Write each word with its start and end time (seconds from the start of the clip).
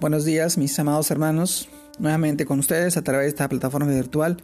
Buenos 0.00 0.24
días, 0.24 0.56
mis 0.56 0.78
amados 0.78 1.10
hermanos. 1.10 1.68
Nuevamente 1.98 2.46
con 2.46 2.58
ustedes 2.58 2.96
a 2.96 3.02
través 3.02 3.24
de 3.24 3.28
esta 3.28 3.50
plataforma 3.50 3.92
virtual. 3.92 4.38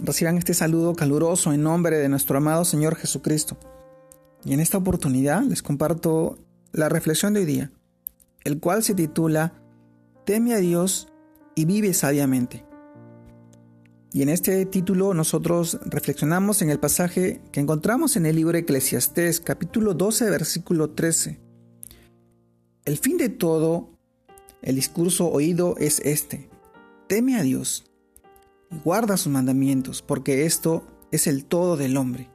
Reciban 0.00 0.38
este 0.38 0.54
saludo 0.54 0.94
caluroso 0.94 1.52
en 1.52 1.64
nombre 1.64 1.98
de 1.98 2.08
nuestro 2.08 2.38
amado 2.38 2.64
Señor 2.64 2.94
Jesucristo. 2.94 3.56
Y 4.44 4.52
en 4.52 4.60
esta 4.60 4.78
oportunidad 4.78 5.42
les 5.42 5.64
comparto 5.64 6.38
la 6.70 6.88
reflexión 6.88 7.34
de 7.34 7.40
hoy 7.40 7.46
día, 7.46 7.72
el 8.44 8.60
cual 8.60 8.84
se 8.84 8.94
titula 8.94 9.54
Teme 10.24 10.54
a 10.54 10.58
Dios 10.58 11.08
y 11.56 11.64
vive 11.64 11.92
sabiamente. 11.92 12.64
Y 14.12 14.22
en 14.22 14.28
este 14.28 14.64
título 14.66 15.14
nosotros 15.14 15.80
reflexionamos 15.84 16.62
en 16.62 16.70
el 16.70 16.78
pasaje 16.78 17.42
que 17.50 17.58
encontramos 17.58 18.14
en 18.14 18.24
el 18.24 18.36
libro 18.36 18.56
Eclesiastés, 18.56 19.40
capítulo 19.40 19.94
12, 19.94 20.30
versículo 20.30 20.90
13. 20.90 21.40
El 22.84 22.98
fin 22.98 23.16
de 23.16 23.30
todo 23.30 23.99
el 24.62 24.76
discurso 24.76 25.28
oído 25.28 25.76
es 25.78 26.00
este. 26.00 26.50
Teme 27.06 27.36
a 27.36 27.42
Dios 27.42 27.84
y 28.70 28.78
guarda 28.78 29.16
sus 29.16 29.32
mandamientos, 29.32 30.02
porque 30.02 30.46
esto 30.46 30.84
es 31.10 31.26
el 31.26 31.44
todo 31.44 31.76
del 31.76 31.96
hombre. 31.96 32.30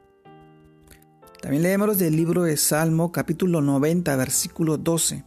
También 1.40 1.62
leemos 1.62 1.98
del 1.98 2.16
libro 2.16 2.42
de 2.42 2.56
Salmo 2.56 3.12
capítulo 3.12 3.60
90 3.60 4.16
versículo 4.16 4.78
12. 4.78 5.24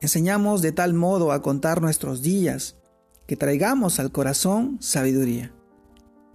Enseñamos 0.00 0.62
de 0.62 0.72
tal 0.72 0.94
modo 0.94 1.32
a 1.32 1.42
contar 1.42 1.82
nuestros 1.82 2.22
días 2.22 2.76
que 3.26 3.36
traigamos 3.36 4.00
al 4.00 4.12
corazón 4.12 4.78
sabiduría. 4.80 5.52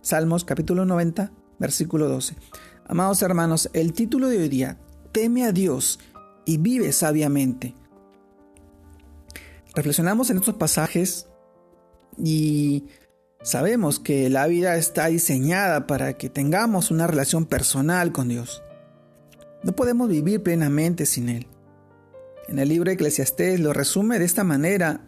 Salmos 0.01 0.45
capítulo 0.45 0.85
90 0.85 1.31
versículo 1.57 2.07
12. 2.07 2.35
Amados 2.85 3.21
hermanos, 3.21 3.69
el 3.73 3.93
título 3.93 4.27
de 4.27 4.39
hoy 4.39 4.49
día, 4.49 4.77
teme 5.11 5.45
a 5.45 5.51
Dios 5.51 5.99
y 6.45 6.57
vive 6.57 6.91
sabiamente. 6.91 7.75
Reflexionamos 9.73 10.29
en 10.29 10.37
estos 10.37 10.55
pasajes 10.55 11.27
y 12.17 12.85
sabemos 13.41 13.99
que 13.99 14.29
la 14.29 14.47
vida 14.47 14.75
está 14.75 15.07
diseñada 15.07 15.87
para 15.87 16.17
que 16.17 16.29
tengamos 16.29 16.91
una 16.91 17.07
relación 17.07 17.45
personal 17.45 18.11
con 18.11 18.27
Dios. 18.27 18.63
No 19.63 19.73
podemos 19.73 20.09
vivir 20.09 20.43
plenamente 20.43 21.05
sin 21.05 21.29
Él. 21.29 21.47
En 22.49 22.59
el 22.59 22.67
libro 22.67 22.89
de 22.89 22.95
Eclesiastés 22.95 23.59
lo 23.59 23.71
resume 23.71 24.19
de 24.19 24.25
esta 24.25 24.43
manera 24.43 25.07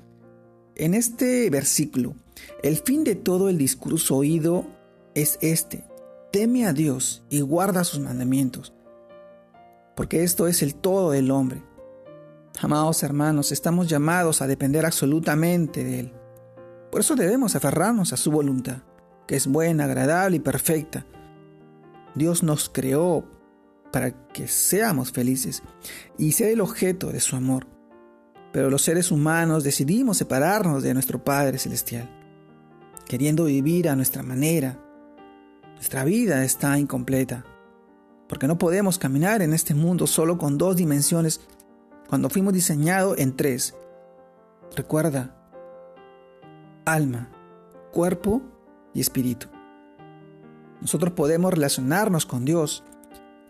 en 0.76 0.94
este 0.94 1.50
versículo. 1.50 2.16
El 2.62 2.78
fin 2.78 3.04
de 3.04 3.16
todo 3.16 3.50
el 3.50 3.58
discurso 3.58 4.16
oído 4.16 4.66
es 5.14 5.38
este. 5.42 5.84
Teme 6.32 6.66
a 6.66 6.74
Dios 6.74 7.26
y 7.30 7.42
guarda 7.42 7.84
sus 7.84 8.00
mandamientos, 8.00 8.74
porque 9.96 10.24
esto 10.24 10.48
es 10.48 10.64
el 10.64 10.74
todo 10.74 11.12
del 11.12 11.32
hombre. 11.32 11.62
Amados 12.62 13.04
hermanos, 13.04 13.52
estamos 13.52 13.88
llamados 13.90 14.42
a 14.42 14.48
depender 14.48 14.86
absolutamente 14.86 15.84
de 15.84 16.00
Él. 16.02 16.14
Por 16.92 17.02
eso 17.02 17.16
debemos 17.16 17.56
aferrarnos 17.56 18.14
a 18.14 18.18
su 18.18 18.32
voluntad, 18.32 18.84
que 19.28 19.36
es 19.36 19.48
buena, 19.48 19.86
agradable 19.86 20.38
y 20.38 20.40
perfecta. 20.40 21.06
Dios 22.16 22.44
nos 22.44 22.70
creó 22.70 23.26
para 23.92 24.12
que 24.28 24.48
seamos 24.48 25.12
felices 25.12 25.64
y 26.18 26.34
sea 26.34 26.50
el 26.50 26.62
objeto 26.62 27.12
de 27.12 27.20
su 27.20 27.36
amor. 27.36 27.68
Pero 28.52 28.70
los 28.70 28.84
seres 28.84 29.12
humanos 29.12 29.64
decidimos 29.64 30.18
separarnos 30.18 30.84
de 30.84 30.94
nuestro 30.94 31.24
Padre 31.24 31.58
Celestial, 31.58 32.08
queriendo 33.08 33.46
vivir 33.46 33.90
a 33.90 33.96
nuestra 33.96 34.22
manera. 34.22 34.80
Nuestra 35.74 36.04
vida 36.04 36.46
está 36.46 36.78
incompleta, 36.78 37.44
porque 38.30 38.48
no 38.48 38.60
podemos 38.60 39.00
caminar 39.00 39.42
en 39.42 39.54
este 39.54 39.74
mundo 39.74 40.06
solo 40.06 40.38
con 40.38 40.60
dos 40.60 40.76
dimensiones 40.76 41.42
cuando 42.14 42.30
fuimos 42.30 42.54
diseñados 42.54 43.18
en 43.18 43.36
tres. 43.36 43.74
Recuerda, 44.76 45.36
alma, 46.86 47.32
cuerpo 47.92 48.44
y 48.94 49.02
espíritu. 49.02 49.48
Nosotros 50.80 51.14
podemos 51.14 51.52
relacionarnos 51.52 52.28
con 52.28 52.46
Dios, 52.46 52.84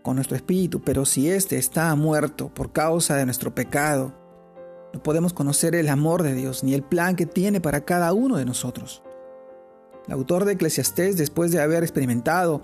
con 0.01 0.15
nuestro 0.15 0.37
espíritu, 0.37 0.79
pero 0.81 1.03
si 1.03 1.29
éste 1.29 1.57
está 1.57 1.93
muerto 1.95 2.53
por 2.53 2.71
causa 2.71 3.17
de 3.17 3.25
nuestro 3.25 3.53
pecado, 3.53 4.13
no 4.93 5.03
podemos 5.03 5.33
conocer 5.33 5.75
el 5.75 5.89
amor 5.89 6.23
de 6.23 6.33
Dios 6.33 6.63
ni 6.63 6.73
el 6.73 6.83
plan 6.83 7.17
que 7.17 7.25
tiene 7.25 7.59
para 7.59 7.83
cada 7.83 8.13
uno 8.13 8.37
de 8.37 8.45
nosotros. 8.45 9.03
El 10.07 10.13
autor 10.13 10.45
de 10.45 10.53
Eclesiastés, 10.53 11.17
después 11.17 11.51
de 11.51 11.61
haber 11.61 11.83
experimentado 11.83 12.61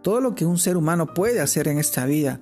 todo 0.00 0.20
lo 0.20 0.36
que 0.36 0.46
un 0.46 0.58
ser 0.58 0.76
humano 0.76 1.12
puede 1.12 1.40
hacer 1.40 1.66
en 1.66 1.78
esta 1.78 2.06
vida, 2.06 2.40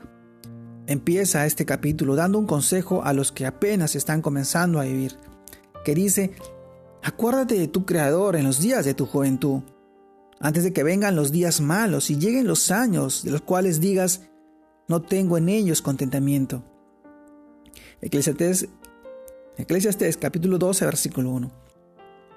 empieza 0.86 1.46
este 1.46 1.64
capítulo 1.64 2.16
dando 2.16 2.38
un 2.38 2.46
consejo 2.46 3.04
a 3.04 3.12
los 3.12 3.32
que 3.32 3.46
apenas 3.46 3.94
están 3.94 4.22
comenzando 4.22 4.80
a 4.80 4.84
vivir, 4.84 5.16
que 5.84 5.94
dice, 5.94 6.32
acuérdate 7.02 7.58
de 7.58 7.68
tu 7.68 7.84
Creador 7.84 8.36
en 8.36 8.44
los 8.44 8.60
días 8.60 8.84
de 8.84 8.94
tu 8.94 9.06
juventud, 9.06 9.62
antes 10.40 10.64
de 10.64 10.72
que 10.72 10.82
vengan 10.82 11.16
los 11.16 11.30
días 11.30 11.60
malos 11.60 12.10
y 12.10 12.18
lleguen 12.18 12.46
los 12.46 12.70
años 12.70 13.22
de 13.22 13.30
los 13.30 13.42
cuales 13.42 13.80
digas, 13.80 14.22
no 14.88 15.02
tengo 15.02 15.38
en 15.38 15.48
ellos 15.48 15.82
contentamiento. 15.82 16.64
Eclesiastes, 18.00 18.66
capítulo 20.18 20.58
12, 20.58 20.84
versículo 20.84 21.30
1. 21.30 21.50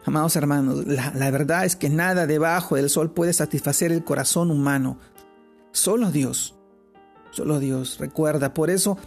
Amados 0.06 0.36
hermanos, 0.36 0.86
la, 0.86 1.12
la 1.16 1.32
verdad 1.32 1.66
es 1.66 1.76
que 1.76 1.90
nada 1.90 2.28
debajo 2.28 2.76
del 2.76 2.92
sol 2.92 3.12
puede 3.12 3.34
satisfacer 3.34 3.92
el 3.92 4.04
corazón 4.04 4.52
humano. 4.52 5.00
Solo 5.72 6.12
Dios 6.12 6.56
Solo 7.36 7.60
Dios 7.60 7.98
recuerda. 8.00 8.54
Por 8.54 8.70
eso 8.70 8.98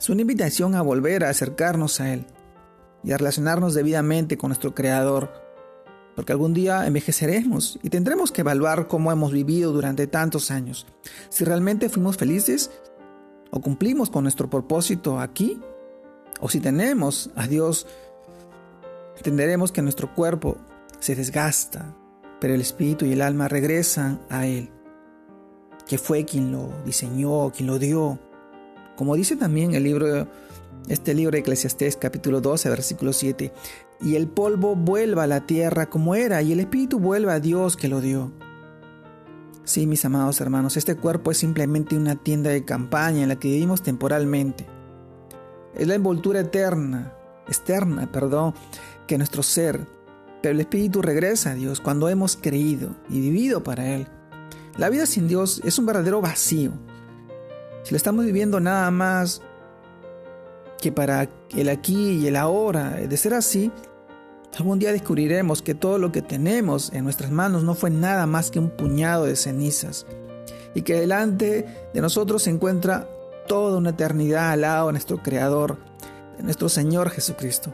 es 0.00 0.08
una 0.08 0.22
invitación 0.22 0.74
a 0.74 0.80
volver 0.80 1.22
a 1.22 1.28
acercarnos 1.28 2.00
a 2.00 2.14
Él 2.14 2.24
y 3.02 3.12
a 3.12 3.18
relacionarnos 3.18 3.74
debidamente 3.74 4.38
con 4.38 4.48
nuestro 4.48 4.74
Creador. 4.74 5.30
Porque 6.16 6.32
algún 6.32 6.54
día 6.54 6.86
envejeceremos 6.86 7.78
y 7.82 7.90
tendremos 7.90 8.32
que 8.32 8.40
evaluar 8.40 8.88
cómo 8.88 9.12
hemos 9.12 9.32
vivido 9.32 9.70
durante 9.70 10.06
tantos 10.06 10.50
años. 10.50 10.86
Si 11.28 11.44
realmente 11.44 11.90
fuimos 11.90 12.16
felices 12.16 12.70
o 13.50 13.60
cumplimos 13.60 14.08
con 14.08 14.22
nuestro 14.24 14.48
propósito 14.48 15.20
aquí. 15.20 15.60
O 16.40 16.48
si 16.48 16.60
tenemos 16.60 17.32
a 17.36 17.46
Dios, 17.46 17.86
entenderemos 19.18 19.72
que 19.72 19.82
nuestro 19.82 20.14
cuerpo 20.14 20.56
se 21.00 21.14
desgasta, 21.14 21.94
pero 22.40 22.54
el 22.54 22.62
espíritu 22.62 23.04
y 23.04 23.12
el 23.12 23.20
alma 23.20 23.46
regresan 23.46 24.22
a 24.30 24.46
Él 24.46 24.70
que 25.86 25.98
fue 25.98 26.24
quien 26.24 26.52
lo 26.52 26.70
diseñó, 26.84 27.50
quien 27.50 27.66
lo 27.66 27.78
dio. 27.78 28.18
Como 28.96 29.16
dice 29.16 29.36
también 29.36 29.74
el 29.74 29.84
libro, 29.84 30.28
este 30.88 31.14
libro 31.14 31.32
de 31.32 31.40
Eclesiastés 31.40 31.96
capítulo 31.96 32.40
12, 32.40 32.68
versículo 32.70 33.12
7, 33.12 33.52
y 34.00 34.16
el 34.16 34.28
polvo 34.28 34.76
vuelva 34.76 35.24
a 35.24 35.26
la 35.26 35.46
tierra 35.46 35.86
como 35.86 36.14
era, 36.14 36.42
y 36.42 36.52
el 36.52 36.60
espíritu 36.60 36.98
vuelva 36.98 37.34
a 37.34 37.40
Dios 37.40 37.76
que 37.76 37.88
lo 37.88 38.00
dio. 38.00 38.32
Sí, 39.64 39.86
mis 39.86 40.04
amados 40.04 40.40
hermanos, 40.40 40.76
este 40.76 40.94
cuerpo 40.94 41.30
es 41.30 41.38
simplemente 41.38 41.96
una 41.96 42.16
tienda 42.16 42.50
de 42.50 42.64
campaña 42.64 43.22
en 43.22 43.30
la 43.30 43.36
que 43.36 43.48
vivimos 43.48 43.82
temporalmente. 43.82 44.66
Es 45.74 45.88
la 45.88 45.94
envoltura 45.94 46.40
eterna, 46.40 47.14
externa, 47.48 48.10
perdón, 48.12 48.54
que 49.06 49.16
nuestro 49.16 49.42
ser, 49.42 49.86
pero 50.42 50.52
el 50.52 50.60
espíritu 50.60 51.00
regresa 51.00 51.52
a 51.52 51.54
Dios 51.54 51.80
cuando 51.80 52.10
hemos 52.10 52.36
creído 52.36 52.94
y 53.08 53.20
vivido 53.20 53.64
para 53.64 53.88
Él. 53.88 54.06
La 54.76 54.90
vida 54.90 55.06
sin 55.06 55.28
Dios 55.28 55.60
es 55.64 55.78
un 55.78 55.86
verdadero 55.86 56.20
vacío. 56.20 56.72
Si 57.84 57.92
la 57.92 57.96
estamos 57.96 58.24
viviendo 58.24 58.58
nada 58.58 58.90
más 58.90 59.40
que 60.80 60.90
para 60.90 61.28
el 61.54 61.68
aquí 61.68 62.12
y 62.12 62.26
el 62.26 62.34
ahora, 62.36 62.90
de 62.90 63.16
ser 63.16 63.34
así, 63.34 63.70
algún 64.58 64.78
día 64.78 64.92
descubriremos 64.92 65.62
que 65.62 65.74
todo 65.74 65.98
lo 65.98 66.10
que 66.10 66.22
tenemos 66.22 66.92
en 66.92 67.04
nuestras 67.04 67.30
manos 67.30 67.62
no 67.62 67.74
fue 67.74 67.90
nada 67.90 68.26
más 68.26 68.50
que 68.50 68.58
un 68.58 68.70
puñado 68.70 69.24
de 69.26 69.36
cenizas 69.36 70.06
y 70.74 70.82
que 70.82 70.94
delante 70.94 71.66
de 71.92 72.00
nosotros 72.00 72.42
se 72.42 72.50
encuentra 72.50 73.08
toda 73.46 73.78
una 73.78 73.90
eternidad 73.90 74.50
al 74.50 74.62
lado 74.62 74.86
de 74.88 74.92
nuestro 74.94 75.22
Creador, 75.22 75.78
de 76.36 76.42
nuestro 76.42 76.68
Señor 76.68 77.10
Jesucristo. 77.10 77.72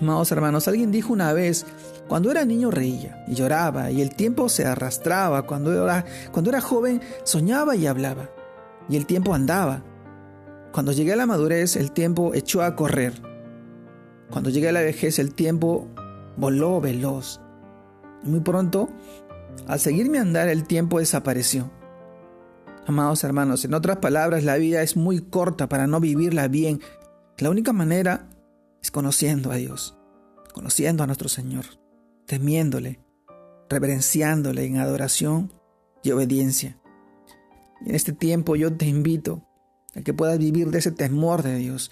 Amados 0.00 0.32
hermanos, 0.32 0.66
alguien 0.66 0.90
dijo 0.90 1.12
una 1.12 1.32
vez, 1.32 1.66
cuando 2.08 2.30
era 2.30 2.44
niño 2.44 2.70
reía 2.70 3.24
y 3.28 3.34
lloraba 3.34 3.90
y 3.90 4.02
el 4.02 4.14
tiempo 4.14 4.48
se 4.48 4.66
arrastraba, 4.66 5.42
cuando 5.42 5.72
era, 5.72 6.04
cuando 6.32 6.50
era 6.50 6.60
joven 6.60 7.00
soñaba 7.22 7.76
y 7.76 7.86
hablaba 7.86 8.30
y 8.88 8.96
el 8.96 9.06
tiempo 9.06 9.34
andaba. 9.34 9.84
Cuando 10.72 10.92
llegué 10.92 11.12
a 11.12 11.16
la 11.16 11.26
madurez 11.26 11.76
el 11.76 11.92
tiempo 11.92 12.34
echó 12.34 12.62
a 12.62 12.74
correr. 12.74 13.14
Cuando 14.30 14.50
llegué 14.50 14.68
a 14.68 14.72
la 14.72 14.80
vejez 14.80 15.18
el 15.18 15.34
tiempo 15.34 15.88
voló 16.36 16.80
veloz. 16.80 17.40
Muy 18.24 18.40
pronto, 18.40 18.88
al 19.68 19.78
seguirme 19.78 20.18
andar 20.18 20.48
el 20.48 20.64
tiempo 20.64 20.98
desapareció. 20.98 21.70
Amados 22.86 23.24
hermanos, 23.24 23.64
en 23.64 23.74
otras 23.74 23.98
palabras, 23.98 24.44
la 24.44 24.56
vida 24.56 24.82
es 24.82 24.96
muy 24.96 25.20
corta 25.20 25.68
para 25.68 25.86
no 25.86 26.00
vivirla 26.00 26.48
bien. 26.48 26.80
La 27.38 27.50
única 27.50 27.72
manera 27.72 28.28
es 28.84 28.90
conociendo 28.90 29.50
a 29.50 29.56
Dios, 29.56 29.96
conociendo 30.52 31.02
a 31.02 31.06
nuestro 31.06 31.30
Señor, 31.30 31.64
temiéndole, 32.26 33.00
reverenciándole 33.70 34.66
en 34.66 34.76
adoración 34.76 35.54
y 36.02 36.10
obediencia. 36.10 36.78
Y 37.80 37.88
en 37.88 37.94
este 37.94 38.12
tiempo 38.12 38.56
yo 38.56 38.76
te 38.76 38.84
invito 38.84 39.42
a 39.96 40.02
que 40.02 40.12
puedas 40.12 40.38
vivir 40.38 40.70
de 40.70 40.80
ese 40.80 40.92
temor 40.92 41.42
de 41.42 41.56
Dios, 41.56 41.90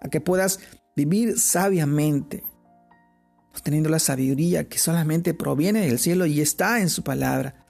a 0.00 0.10
que 0.10 0.20
puedas 0.20 0.60
vivir 0.94 1.38
sabiamente, 1.38 2.44
teniendo 3.62 3.88
la 3.88 3.98
sabiduría 3.98 4.68
que 4.68 4.76
solamente 4.76 5.32
proviene 5.32 5.86
del 5.86 5.98
cielo 5.98 6.26
y 6.26 6.42
está 6.42 6.82
en 6.82 6.90
su 6.90 7.02
palabra. 7.02 7.66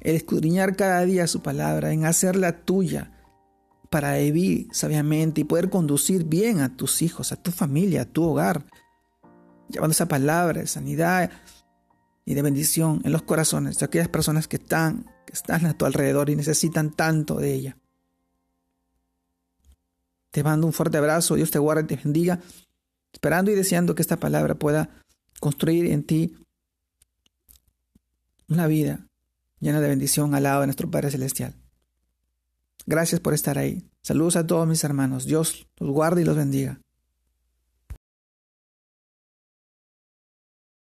El 0.00 0.16
escudriñar 0.16 0.74
cada 0.74 1.04
día 1.04 1.28
su 1.28 1.42
palabra, 1.42 1.92
en 1.92 2.04
hacerla 2.04 2.64
tuya, 2.64 3.12
para 3.90 4.16
vivir 4.16 4.68
sabiamente 4.72 5.40
y 5.40 5.44
poder 5.44 5.70
conducir 5.70 6.24
bien 6.24 6.60
a 6.60 6.76
tus 6.76 7.02
hijos, 7.02 7.32
a 7.32 7.36
tu 7.36 7.50
familia, 7.50 8.02
a 8.02 8.04
tu 8.04 8.24
hogar, 8.24 8.66
llevando 9.68 9.92
esa 9.92 10.06
palabra 10.06 10.60
de 10.60 10.66
sanidad 10.66 11.30
y 12.24 12.34
de 12.34 12.42
bendición 12.42 13.00
en 13.04 13.12
los 13.12 13.22
corazones 13.22 13.78
de 13.78 13.86
aquellas 13.86 14.08
personas 14.08 14.48
que 14.48 14.56
están, 14.56 15.06
que 15.26 15.32
están 15.32 15.66
a 15.66 15.76
tu 15.76 15.84
alrededor 15.84 16.30
y 16.30 16.36
necesitan 16.36 16.90
tanto 16.90 17.36
de 17.36 17.54
ella. 17.54 17.76
Te 20.30 20.42
mando 20.42 20.66
un 20.66 20.72
fuerte 20.72 20.98
abrazo, 20.98 21.36
Dios 21.36 21.50
te 21.50 21.58
guarde 21.58 21.82
y 21.82 21.86
te 21.86 21.96
bendiga, 21.96 22.40
esperando 23.12 23.50
y 23.50 23.54
deseando 23.54 23.94
que 23.94 24.02
esta 24.02 24.18
palabra 24.18 24.54
pueda 24.54 24.90
construir 25.40 25.86
en 25.86 26.04
ti 26.04 26.36
una 28.48 28.66
vida 28.66 29.06
llena 29.60 29.80
de 29.80 29.88
bendición 29.88 30.34
al 30.34 30.42
lado 30.42 30.60
de 30.60 30.66
nuestro 30.66 30.90
Padre 30.90 31.10
Celestial. 31.10 31.54
Gracias 32.86 33.20
por 33.20 33.34
estar 33.34 33.58
ahí. 33.58 33.82
Saludos 34.02 34.36
a 34.36 34.46
todos 34.46 34.66
mis 34.66 34.84
hermanos. 34.84 35.26
Dios 35.26 35.66
los 35.78 35.90
guarde 35.90 36.22
y 36.22 36.24
los 36.24 36.36
bendiga. 36.36 36.80